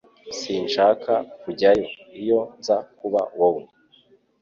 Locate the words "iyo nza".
2.21-2.77